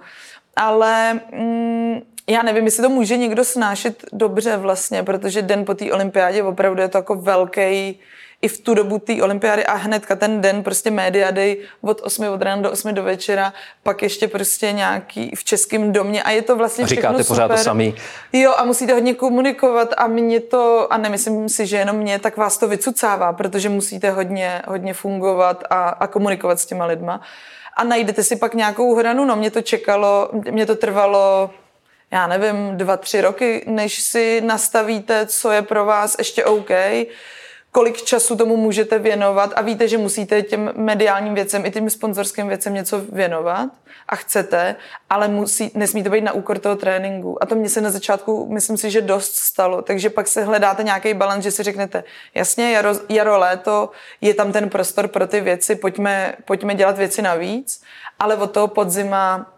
[0.55, 5.91] Ale mm, já nevím, jestli to může někdo snášet dobře vlastně, protože den po té
[5.91, 7.99] olympiádě opravdu je to jako velký
[8.41, 12.27] i v tu dobu té olympiády a hnedka ten den prostě média dej od 8
[12.27, 16.41] od rána do 8 do večera, pak ještě prostě nějaký v českém domě a je
[16.41, 17.57] to vlastně všechno Říkáte pořád super.
[17.57, 17.95] to samý.
[18.33, 22.37] Jo a musíte hodně komunikovat a mě to, a nemyslím si, že jenom mě, tak
[22.37, 27.21] vás to vycucává, protože musíte hodně, hodně fungovat a, a komunikovat s těma lidma.
[27.77, 31.49] A najdete si pak nějakou hranu, no mě to čekalo, mě to trvalo
[32.13, 36.69] já nevím, dva, tři roky, než si nastavíte, co je pro vás ještě OK
[37.71, 42.47] kolik času tomu můžete věnovat a víte, že musíte těm mediálním věcem i tím sponzorským
[42.47, 43.69] věcem něco věnovat
[44.09, 44.75] a chcete,
[45.09, 47.43] ale musí, nesmí to být na úkor toho tréninku.
[47.43, 49.81] A to mě se na začátku, myslím si, že dost stalo.
[49.81, 52.03] Takže pak se hledáte nějaký balans, že si řeknete,
[52.35, 57.21] jasně, jaro, jaro, léto, je tam ten prostor pro ty věci, pojďme, pojďme dělat věci
[57.21, 57.81] navíc,
[58.19, 59.53] ale od toho podzima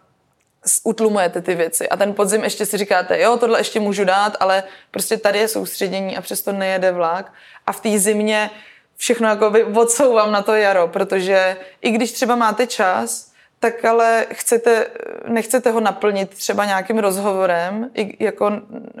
[0.84, 1.88] utlumujete ty věci.
[1.88, 5.48] A ten podzim ještě si říkáte, jo, tohle ještě můžu dát, ale prostě tady je
[5.48, 7.32] soustředění a přesto nejede vlak.
[7.66, 8.50] A v té zimě
[8.96, 13.33] všechno jako odsouvám na to jaro, protože i když třeba máte čas,
[13.64, 14.86] tak ale chcete,
[15.28, 18.52] nechcete ho naplnit třeba nějakým rozhovorem, i jako,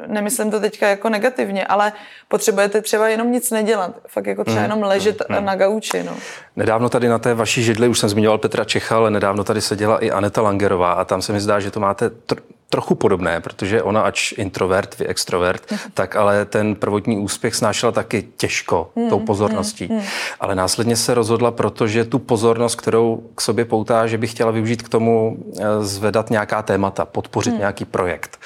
[0.06, 1.92] nemyslím to teďka jako negativně, ale
[2.28, 5.44] potřebujete třeba jenom nic nedělat, fakt jako třeba mm, jenom ležet mm, mm.
[5.44, 6.02] na gauči.
[6.02, 6.12] No.
[6.56, 9.98] Nedávno tady na té vaší židli, už jsem zmiňoval Petra Čecha, ale nedávno tady seděla
[9.98, 12.42] i Aneta Langerová a tam se mi zdá, že to máte tr-
[12.74, 15.78] trochu podobné, protože ona, ač introvert, vy extrovert, mm.
[15.94, 19.08] tak ale ten prvotní úspěch snášela taky těžko mm.
[19.08, 19.88] tou pozorností.
[19.90, 20.00] Mm.
[20.40, 24.82] Ale následně se rozhodla, protože tu pozornost, kterou k sobě poutá, že by chtěla využít
[24.82, 27.58] k tomu eh, zvedat nějaká témata, podpořit mm.
[27.58, 28.40] nějaký projekt.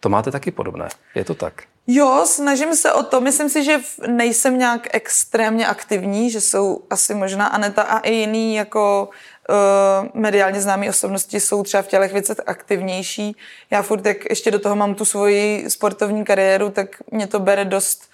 [0.00, 0.88] To máte taky podobné.
[1.14, 1.62] Je to tak?
[1.86, 3.20] Jo, snažím se o to.
[3.20, 8.54] Myslím si, že nejsem nějak extrémně aktivní, že jsou asi možná Aneta a i jiný
[8.54, 9.08] jako
[9.48, 13.36] uh, mediálně známé osobnosti jsou třeba v těchto věcech aktivnější.
[13.70, 17.64] Já furt, jak ještě do toho mám tu svoji sportovní kariéru, tak mě to bere
[17.64, 18.10] dost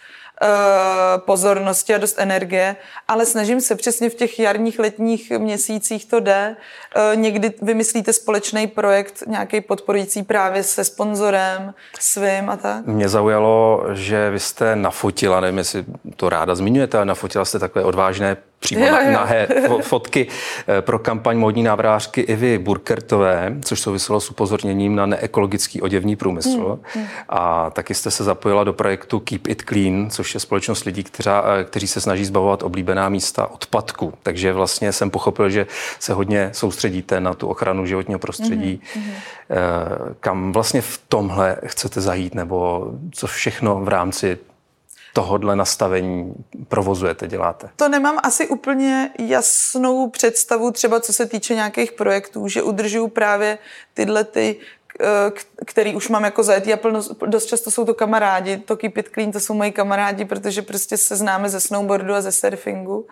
[1.17, 2.77] pozornosti a dost energie,
[3.09, 6.57] ale snažím se přesně v těch jarních, letních měsících to jde.
[6.97, 12.87] Eh, někdy vymyslíte společný projekt, nějaký podporující právě se sponzorem svým a tak?
[12.87, 15.85] Mě zaujalo, že vy jste nafotila, nevím, jestli
[16.17, 19.13] to ráda zmiňujete, ale nafotila jste takové odvážné přímo jo, jo.
[19.13, 19.49] nahé
[19.83, 20.27] fotky
[20.69, 26.79] eh, pro kampaň modní návrářky Ivy Burkertové, což souviselo s upozorněním na neekologický oděvní průmysl.
[26.95, 27.07] Hmm, hmm.
[27.29, 31.45] A taky jste se zapojila do projektu Keep It Clean, což je společnost lidí, která,
[31.61, 34.13] eh, kteří se snaží zbavovat oblíbená místa odpadku.
[34.23, 35.67] Takže vlastně jsem pochopil, že
[35.99, 38.81] se hodně soustředíte na tu ochranu životního prostředí.
[38.95, 39.05] Hmm.
[40.21, 44.39] Kam vlastně v tomhle chcete zajít, nebo co všechno v rámci
[45.13, 46.35] tohodle nastavení
[46.69, 47.71] provozujete, děláte?
[47.77, 53.59] To nemám asi úplně jasnou představu, třeba co se týče nějakých projektů, že udržuju právě
[53.95, 54.57] tyhle ty
[55.01, 55.07] eh,
[55.67, 59.09] který už mám jako zajetý a plno, dost často jsou to kamarádi, to Keep It
[59.15, 63.07] Clean, to jsou moji kamarádi, protože prostě se známe ze snowboardu a ze surfingu.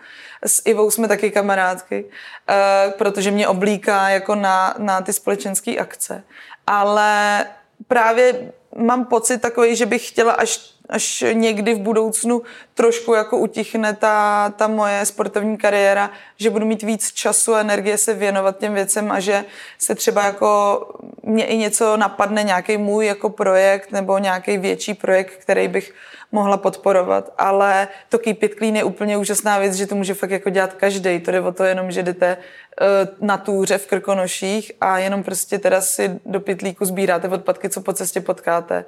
[0.45, 2.05] S Ivou jsme taky kamarádky,
[2.49, 6.23] eh, protože mě oblíká jako na, na ty společenské akce.
[6.67, 7.45] Ale
[7.87, 12.41] právě mám pocit takový, že bych chtěla až až někdy v budoucnu
[12.73, 17.97] trošku jako utichne ta, ta moje sportovní kariéra, že budu mít víc času a energie
[17.97, 19.45] se věnovat těm věcem a že
[19.77, 20.81] se třeba jako
[21.23, 25.93] mě i něco napadne, nějaký můj jako projekt nebo nějaký větší projekt, který bych
[26.31, 27.33] mohla podporovat.
[27.37, 30.73] Ale to Keep It Clean je úplně úžasná věc, že to může fakt jako dělat
[30.73, 31.19] každý.
[31.19, 32.85] To jde o to jenom, že jdete eh,
[33.21, 37.93] na túře v Krkonoších a jenom prostě teda si do pitlíku sbíráte odpadky, co po
[37.93, 38.85] cestě potkáte.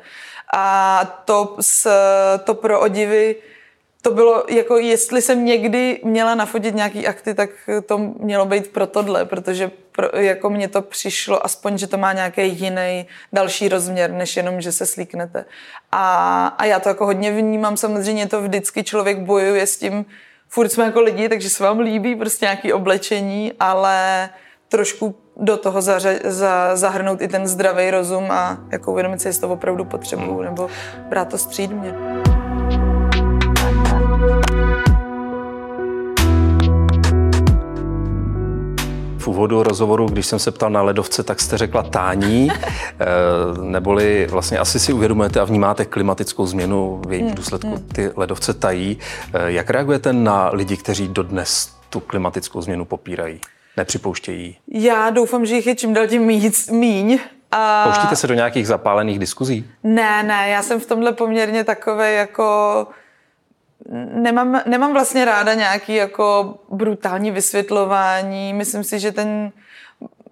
[0.53, 1.89] A to, s,
[2.43, 3.35] to pro odivy
[4.01, 7.49] to bylo jako, jestli jsem někdy měla nafotit nějaký akty, tak
[7.85, 12.13] to mělo být pro tohle, protože pro, jako mně to přišlo aspoň, že to má
[12.13, 15.45] nějaký jiný další rozměr, než jenom, že se slíknete.
[15.91, 20.05] A, a já to jako hodně vnímám, samozřejmě to vždycky člověk bojuje s tím,
[20.49, 24.29] furt jsme jako lidi, takže se vám líbí prostě nějaké oblečení, ale
[24.69, 29.41] trošku do toho zaře, za, zahrnout i ten zdravý rozum a jako uvědomit si, jestli
[29.41, 30.45] to opravdu potřebuju, hmm.
[30.45, 30.69] nebo
[31.09, 31.91] brát to střídmě.
[32.27, 32.30] V
[39.31, 42.51] úvodu rozhovoru, když jsem se ptal na ledovce, tak jste řekla tání,
[42.99, 43.05] eh,
[43.61, 47.87] neboli vlastně asi si uvědomujete a vnímáte klimatickou změnu, v jejím hmm, důsledku hmm.
[47.87, 48.97] ty ledovce tají.
[49.33, 53.39] Eh, jak reagujete na lidi, kteří dodnes tu klimatickou změnu popírají?
[53.77, 54.57] nepřipouštějí?
[54.67, 56.51] Já doufám, že jich je čím dál tím míň.
[56.71, 57.19] míň.
[57.51, 57.83] A...
[57.83, 59.65] Pouštíte se do nějakých zapálených diskuzí?
[59.83, 62.87] Ne, ne, já jsem v tomhle poměrně takové jako...
[64.13, 68.53] Nemám, nemám vlastně ráda nějaký jako brutální vysvětlování.
[68.53, 69.51] Myslím si, že ten...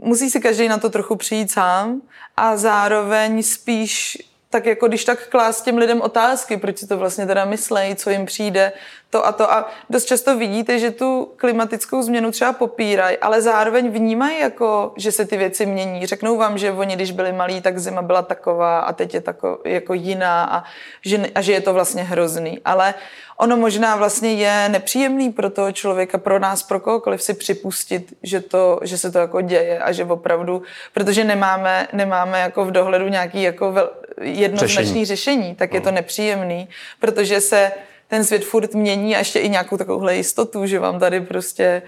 [0.01, 2.01] Musí si každý na to trochu přijít sám
[2.37, 4.17] a zároveň spíš
[4.49, 8.09] tak jako když tak klást těm lidem otázky, proč si to vlastně teda myslejí, co
[8.09, 8.71] jim přijde,
[9.09, 9.51] to a to.
[9.51, 15.11] A dost často vidíte, že tu klimatickou změnu třeba popírají, ale zároveň vnímají, jako, že
[15.11, 16.05] se ty věci mění.
[16.05, 19.59] Řeknou vám, že oni, když byli malí, tak zima byla taková a teď je tako,
[19.65, 20.63] jako jiná a
[21.05, 22.59] že, a že je to vlastně hrozný.
[22.65, 22.93] Ale
[23.37, 28.41] ono možná vlastně je nepříjemný pro toho člověka, pro nás, pro kohokoliv si připustit, že,
[28.41, 30.61] to, že se to jako děje a že opravdu,
[30.93, 33.89] protože nemáme, nemáme jako v dohledu nějaký jako vel,
[34.21, 35.95] jednoznačný řešení, řešení tak je to hmm.
[35.95, 36.69] nepříjemný,
[36.99, 37.71] protože se
[38.09, 41.81] ten svět furt mění a ještě i nějakou takovouhle jistotu, že vám tady prostě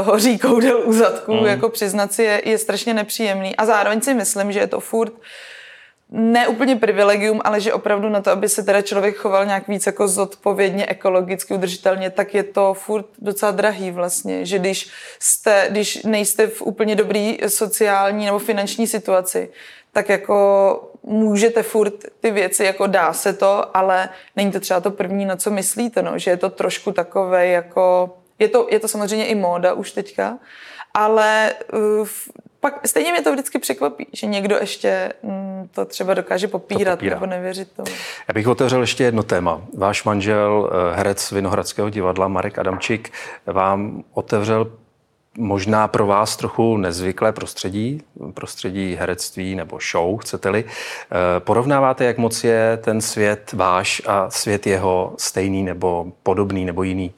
[0.00, 1.46] uh, hoří koudel u zadku, mm.
[1.46, 3.56] jako přiznat si je, je strašně nepříjemný.
[3.56, 5.12] A zároveň si myslím, že je to furt
[6.12, 9.86] ne úplně privilegium, ale že opravdu na to, aby se teda člověk choval nějak víc
[9.86, 16.02] jako zodpovědně, ekologicky, udržitelně, tak je to furt docela drahý vlastně, že když, jste, když
[16.02, 19.48] nejste v úplně dobrý sociální nebo finanční situaci,
[19.92, 24.90] tak jako můžete furt ty věci, jako dá se to, ale není to třeba to
[24.90, 28.88] první, na co myslíte, no, že je to trošku takové jako, je to, je to
[28.88, 30.38] samozřejmě i móda už teďka,
[30.94, 32.08] ale uh,
[32.62, 37.04] pak stejně mě to vždycky překvapí, že někdo ještě mm, to třeba dokáže popírat to
[37.04, 37.92] nebo nevěřit tomu.
[38.28, 39.62] Já bych otevřel ještě jedno téma.
[39.78, 43.12] Váš manžel, eh, herec Vinohradského divadla Marek Adamčík,
[43.46, 44.72] vám otevřel
[45.38, 48.02] možná pro vás trochu nezvyklé prostředí,
[48.34, 50.64] prostředí herectví nebo show, chcete-li.
[50.64, 56.82] Eh, porovnáváte, jak moc je ten svět váš a svět jeho stejný nebo podobný nebo
[56.82, 57.14] jiný?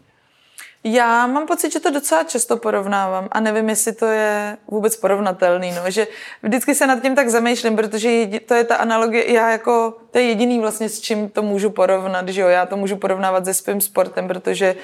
[0.87, 5.73] Já mám pocit, že to docela často porovnávám a nevím, jestli to je vůbec porovnatelný,
[5.73, 6.07] no, že
[6.43, 10.25] vždycky se nad tím tak zamýšlím, protože to je ta analogie, já jako, to je
[10.25, 13.81] jediný vlastně, s čím to můžu porovnat, že jo, já to můžu porovnávat se svým
[13.81, 14.77] sportem, protože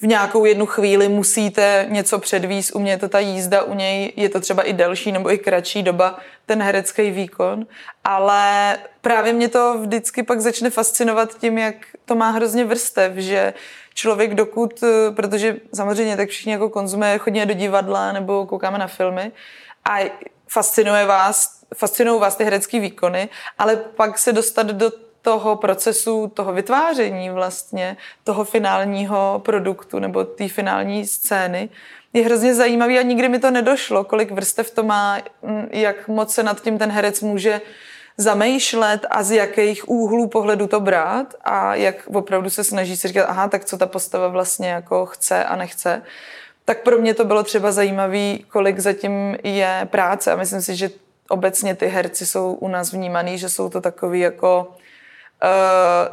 [0.00, 4.12] v nějakou jednu chvíli musíte něco předvíst, u mě je to ta jízda, u něj
[4.16, 7.66] je to třeba i delší nebo i kratší doba, ten herecký výkon,
[8.04, 13.54] ale právě mě to vždycky pak začne fascinovat tím, jak to má hrozně vrstev, že
[13.94, 14.84] člověk dokud,
[15.16, 19.32] protože samozřejmě tak všichni jako konzumuje, chodíme do divadla nebo koukáme na filmy
[19.90, 20.10] a
[20.48, 26.52] fascinuje vás, fascinují vás ty herecké výkony, ale pak se dostat do toho procesu, toho
[26.52, 31.68] vytváření vlastně, toho finálního produktu nebo té finální scény,
[32.12, 35.18] je hrozně zajímavý a nikdy mi to nedošlo, kolik vrstev to má,
[35.70, 37.60] jak moc se nad tím ten herec může
[38.16, 43.24] zamýšlet a z jakých úhlů pohledu to brát a jak opravdu se snaží si říkat,
[43.24, 46.02] aha, tak co ta postava vlastně jako chce a nechce.
[46.64, 50.90] Tak pro mě to bylo třeba zajímavý, kolik zatím je práce a myslím si, že
[51.28, 54.72] obecně ty herci jsou u nás vnímaný, že jsou to takový jako
[55.42, 55.48] uh,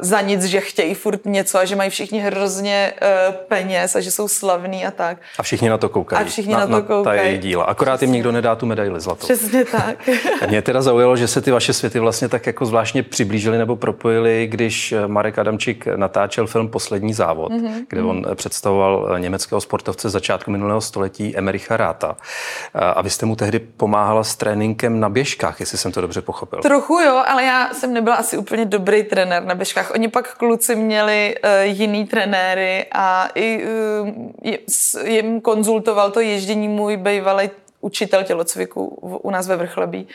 [0.00, 4.10] za nic, že chtějí furt něco a že mají všichni hrozně uh, peněz a že
[4.10, 5.18] jsou slavní a tak.
[5.38, 6.26] A všichni na to koukají.
[6.26, 7.16] A všichni na, na to koukají.
[7.18, 7.64] Na ta její díla.
[7.64, 8.06] Akorát Přesně.
[8.06, 9.26] jim nikdo nedá tu medaili zlatou.
[9.26, 10.08] Přesně tak.
[10.48, 14.46] Mě teda zaujalo, že se ty vaše světy vlastně tak jako zvláštně přiblížily nebo propojily,
[14.50, 17.84] když Marek Adamčík natáčel film Poslední závod, mm-hmm.
[17.88, 22.16] kde on představoval německého sportovce začátku minulého století Emericha Ráta.
[22.74, 26.58] A vy jste mu tehdy pomáhala s tréninkem na běžkách, jestli jsem to dobře pochopil.
[26.58, 29.90] Trochu jo, ale já jsem nebyla asi úplně dobrý trenér na běžkách.
[29.90, 36.96] Oni pak kluci měli uh, jiný trenéry a i uh, jim konzultoval to ježdění můj
[36.96, 37.50] bývalý
[37.80, 40.08] učitel tělocviku v, u nás ve Vrchlebí.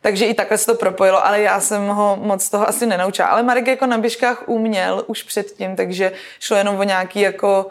[0.00, 3.28] Takže i takhle se to propojilo, ale já jsem ho moc toho asi nenaučila.
[3.28, 7.66] Ale Marek jako na běžkách uměl už předtím, takže šlo jenom o nějaký jako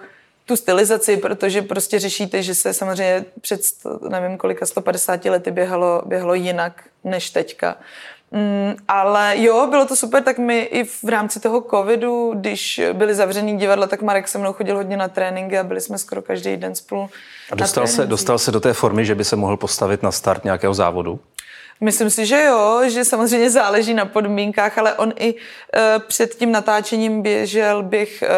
[0.45, 3.61] tu stylizaci, protože prostě řešíte, že se samozřejmě před,
[4.09, 7.77] nevím kolika, 150 lety běhalo, běhalo jinak než teďka.
[8.33, 13.15] Mm, ale jo, bylo to super, tak my i v rámci toho covidu, když byly
[13.15, 16.57] zavřený divadla, tak Marek se mnou chodil hodně na tréninky a byli jsme skoro každý
[16.57, 17.09] den spolu
[17.51, 20.43] A dostal, se, dostal se do té formy, že by se mohl postavit na start
[20.43, 21.19] nějakého závodu?
[21.81, 25.39] Myslím si, že jo, že samozřejmě záleží na podmínkách, ale on i uh,
[26.07, 28.29] před tím natáčením běžel běh uh,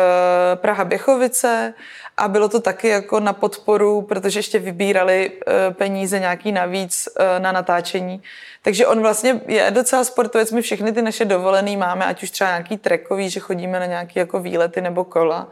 [0.56, 1.74] Praha Běchovice
[2.18, 7.44] a bylo to taky jako na podporu, protože ještě vybírali uh, peníze nějaký navíc uh,
[7.44, 8.22] na natáčení.
[8.62, 12.50] Takže on vlastně je docela sportovec, my všechny ty naše dovolený máme, ať už třeba
[12.50, 15.48] nějaký trekový, že chodíme na nějaké jako výlety nebo kola.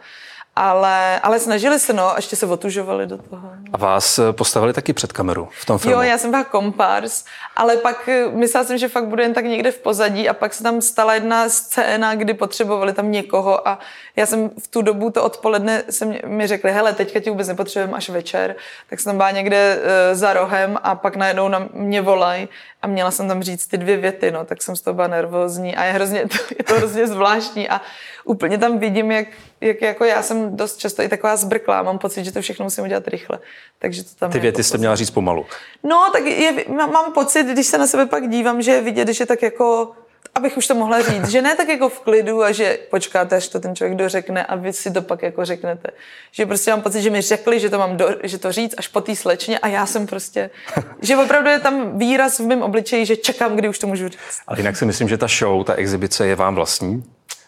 [0.55, 3.51] Ale, ale snažili se, no, a ještě se otužovali do toho.
[3.73, 5.97] A vás eh, postavili taky před kameru v tom filmu?
[5.97, 9.45] Jo, já jsem byla kompars, ale pak eh, myslela jsem, že fakt bude jen tak
[9.45, 13.79] někde v pozadí a pak se tam stala jedna scéna, kdy potřebovali tam někoho a
[14.15, 17.97] já jsem v tu dobu, to odpoledne, jsem, mi řekli, hele, teďka ti vůbec nepotřebujeme
[17.97, 18.55] až večer,
[18.89, 22.49] tak jsem tam byla někde uh, za rohem a pak najednou na mě volají
[22.83, 25.75] a měla jsem tam říct ty dvě věty, no, tak jsem z toho byla nervózní
[25.75, 27.81] a je, hrozně, to, je to hrozně zvláštní a
[28.25, 29.27] úplně tam vidím, jak,
[29.61, 32.83] jak jako já jsem dost často i taková zbrklá, mám pocit, že to všechno musím
[32.83, 33.39] udělat rychle.
[33.79, 35.45] Takže to tam Ty věty jako jste měla říct pomalu.
[35.83, 39.25] No, tak je, mám pocit, když se na sebe pak dívám, že je vidět, že
[39.25, 39.91] tak jako
[40.35, 43.47] abych už to mohla říct, že ne tak jako v klidu a že počkáte, až
[43.47, 45.89] to ten člověk dořekne a vy si to pak jako řeknete.
[46.31, 48.87] Že prostě mám pocit, že mi řekli, že to mám do, že to říct až
[48.87, 50.49] po té slečně a já jsem prostě,
[51.01, 54.39] že opravdu je tam výraz v mém obličeji, že čekám, kdy už to můžu říct.
[54.47, 57.03] Ale jinak si myslím, že ta show, ta exibice je vám vlastní.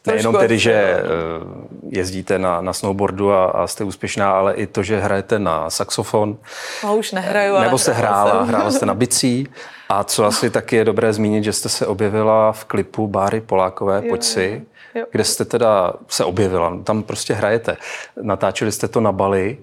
[0.07, 1.01] Nejenom tedy, že eh,
[1.89, 6.37] jezdíte na, na snowboardu a, a jste úspěšná, ale i to, že hrajete na saxofon.
[6.83, 9.47] No, už nehraju, Nebo jste hrála, hrála jste na bicí.
[9.89, 14.01] A co asi taky je dobré zmínit, že jste se objevila v klipu Báry Polákové,
[14.01, 15.05] Pojď si, jo.
[15.11, 16.77] kde jste teda se objevila.
[16.83, 17.77] Tam prostě hrajete.
[18.21, 19.57] Natáčeli jste to na Bali.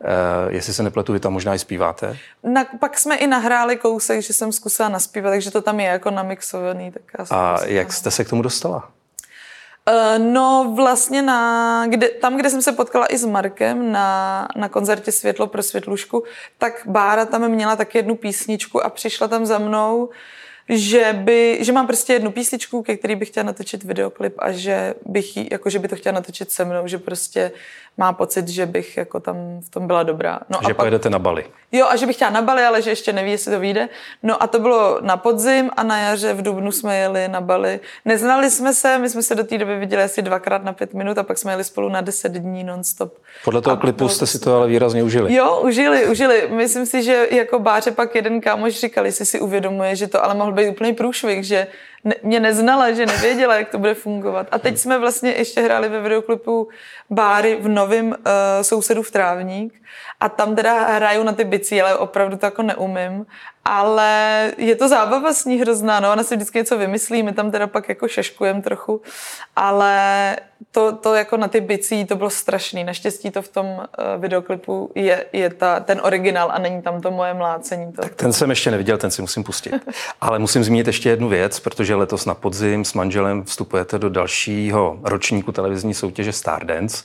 [0.00, 2.16] Uh, jestli se nepletu, vy tam možná i zpíváte?
[2.42, 6.10] Na, pak jsme i nahráli kousek, že jsem zkusila naspívat, takže to tam je jako
[6.10, 6.92] namixovaný.
[6.92, 8.90] Tak A jak jste se k tomu dostala?
[9.90, 14.68] Uh, no vlastně na, kde, tam, kde jsem se potkala i s Markem na, na
[14.68, 16.24] koncertě Světlo pro světlušku,
[16.58, 20.08] tak Bára tam měla tak jednu písničku a přišla tam za mnou
[20.68, 24.94] že, by, že mám prostě jednu písničku, ke který bych chtěla natočit videoklip a že
[25.06, 27.52] bych jí, jako že by to chtěla natočit se mnou, že prostě
[27.96, 30.40] má pocit, že bych jako tam v tom byla dobrá.
[30.50, 31.44] No že a pojedete pak, na Bali.
[31.72, 33.88] Jo, a že bych chtěla na Bali, ale že ještě neví, jestli to vyjde.
[34.22, 37.80] No a to bylo na podzim a na jaře v Dubnu jsme jeli na Bali.
[38.04, 41.18] Neznali jsme se, my jsme se do té doby viděli asi dvakrát na pět minut
[41.18, 43.14] a pak jsme jeli spolu na deset dní nonstop.
[43.44, 45.34] Podle toho a klipu jste si to ale výrazně užili.
[45.34, 46.48] Jo, užili, užili.
[46.50, 50.34] Myslím si, že jako báře pak jeden kámoš říkal, jestli si uvědomuje, že to ale
[50.34, 51.66] mohl být úplný průšvih, že
[52.04, 54.46] ne, mě neznala, že nevěděla, jak to bude fungovat.
[54.50, 56.68] A teď jsme vlastně ještě hráli ve videoklipu
[57.10, 58.14] Báry v novém uh,
[58.62, 59.82] sousedu v Trávník
[60.20, 63.26] a tam teda hraju na ty bicí, ale opravdu to jako neumím.
[63.64, 67.50] Ale je to zábava s ní hrozná, no, ona si vždycky něco vymyslí, my tam
[67.50, 69.02] teda pak jako šeškujeme trochu,
[69.56, 70.36] ale
[70.72, 72.84] to, to jako na ty bicí, to bylo strašný.
[72.84, 73.84] Naštěstí to v tom uh,
[74.18, 77.92] videoklipu je, je ta, ten originál a není tam to moje mlácení.
[77.92, 79.74] To, tak ten jsem ještě neviděl, ten si musím pustit.
[80.20, 84.98] Ale musím zmínit ještě jednu věc, protože letos na podzim s manželem vstupujete do dalšího
[85.02, 87.04] ročníku televizní soutěže Stardance.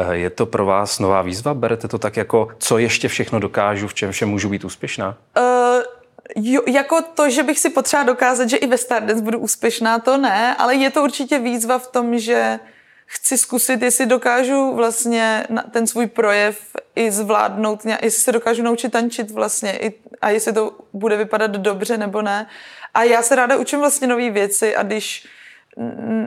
[0.00, 1.54] Uh, je to pro vás nová výzva?
[1.54, 5.16] Berete to tak jako, co ještě všechno dokážu, v čem všem můžu být úspěšná?
[5.38, 5.95] Uh,
[6.36, 10.16] Jo, jako to, že bych si potřeba dokázat, že i ve Stardance budu úspěšná, to
[10.16, 12.60] ne, ale je to určitě výzva v tom, že
[13.06, 16.60] chci zkusit, jestli dokážu vlastně ten svůj projev
[16.96, 19.80] i zvládnout, jestli se dokážu naučit tančit vlastně
[20.20, 22.46] a jestli to bude vypadat dobře nebo ne.
[22.94, 25.26] A já se ráda učím vlastně nové věci a když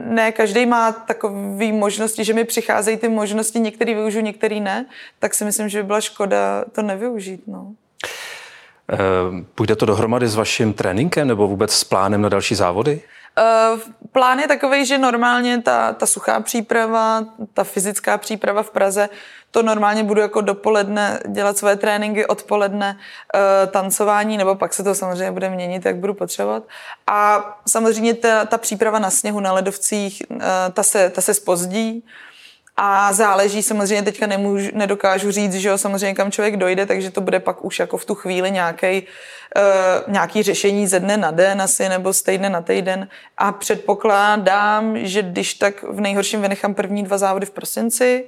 [0.05, 4.85] ne každý má takové možnosti, že mi přicházejí ty možnosti, některý využiju, některý ne,
[5.19, 7.43] tak si myslím, že by byla škoda to nevyužít.
[7.47, 7.73] No.
[8.89, 13.01] Ehm, půjde to dohromady s vaším tréninkem nebo vůbec s plánem na další závody?
[13.73, 13.79] Uh,
[14.11, 19.09] plán je takový, že normálně ta, ta suchá příprava, ta fyzická příprava v Praze,
[19.51, 24.95] to normálně budu jako dopoledne dělat své tréninky, odpoledne uh, tancování, nebo pak se to
[24.95, 26.63] samozřejmě bude měnit, jak budu potřebovat.
[27.07, 30.23] A samozřejmě ta, ta příprava na sněhu, na ledovcích,
[30.73, 32.03] ta, se, ta se spozdí.
[32.81, 37.21] A záleží samozřejmě, teďka nemůžu, nedokážu říct, že jo, samozřejmě kam člověk dojde, takže to
[37.21, 39.03] bude pak už jako v tu chvíli nějaký,
[39.55, 43.07] uh, nějaký řešení ze dne na den asi, nebo z týdne na týden.
[43.37, 48.25] A předpokládám, že když tak v nejhorším vynechám první dva závody v prosinci,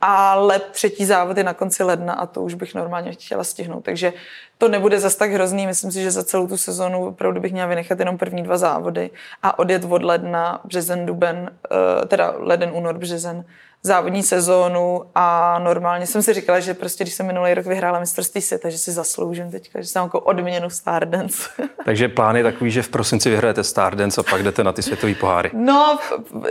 [0.00, 3.84] ale třetí závod je na konci ledna a to už bych normálně chtěla stihnout.
[3.84, 4.12] Takže
[4.58, 5.66] to nebude zas tak hrozný.
[5.66, 9.10] Myslím si, že za celou tu sezonu opravdu bych měla vynechat jenom první dva závody
[9.42, 13.44] a odjet od ledna, březen, duben, uh, teda leden, únor, březen
[13.86, 18.40] závodní sezónu a normálně jsem si říkala, že prostě, když jsem minulý rok vyhrála mistrovství
[18.40, 21.48] světa, že si zasloužím teďka, že jsem jako odměnu Stardance.
[21.84, 25.14] Takže plán je takový, že v prosinci vyhrajete Stardance a pak jdete na ty světové
[25.14, 25.50] poháry.
[25.52, 25.98] No,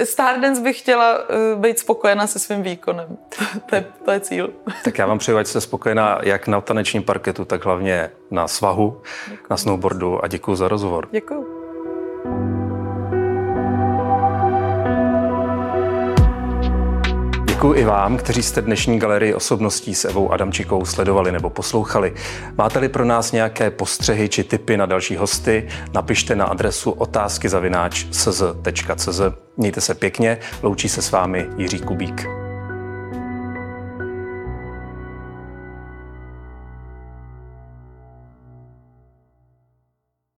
[0.04, 3.18] Stardance bych chtěla uh, být spokojená se svým výkonem.
[3.70, 4.50] to, je, to je cíl.
[4.84, 9.02] tak já vám přeju, ať jste spokojená jak na tanečním parketu, tak hlavně na svahu,
[9.30, 9.48] děkuji.
[9.50, 11.08] na snowboardu a děkuji za rozhovor.
[11.12, 11.53] Děkuji.
[17.64, 22.14] Děkuji i vám, kteří jste dnešní galerii osobností s Evou Adamčikou sledovali nebo poslouchali.
[22.58, 27.50] Máte-li pro nás nějaké postřehy či tipy na další hosty, napište na adresu otázky
[29.58, 32.43] Mějte se pěkně, loučí se s vámi Jiří Kubík.